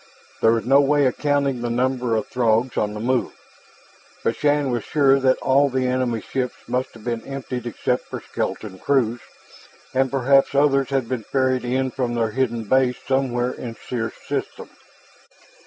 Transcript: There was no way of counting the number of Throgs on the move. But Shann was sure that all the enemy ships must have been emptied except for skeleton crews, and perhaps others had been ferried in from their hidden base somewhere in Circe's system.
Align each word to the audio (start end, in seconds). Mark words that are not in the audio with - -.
There 0.41 0.53
was 0.53 0.65
no 0.65 0.81
way 0.81 1.05
of 1.05 1.19
counting 1.19 1.61
the 1.61 1.69
number 1.69 2.15
of 2.15 2.27
Throgs 2.27 2.75
on 2.75 2.95
the 2.95 2.99
move. 2.99 3.35
But 4.23 4.35
Shann 4.35 4.71
was 4.71 4.83
sure 4.83 5.19
that 5.19 5.37
all 5.43 5.69
the 5.69 5.85
enemy 5.85 6.21
ships 6.21 6.55
must 6.67 6.95
have 6.95 7.03
been 7.03 7.21
emptied 7.23 7.67
except 7.67 8.05
for 8.07 8.19
skeleton 8.19 8.79
crews, 8.79 9.21
and 9.93 10.09
perhaps 10.09 10.55
others 10.55 10.89
had 10.89 11.07
been 11.07 11.21
ferried 11.23 11.63
in 11.65 11.91
from 11.91 12.15
their 12.15 12.31
hidden 12.31 12.63
base 12.63 12.97
somewhere 13.07 13.51
in 13.51 13.75
Circe's 13.87 14.19
system. 14.27 14.71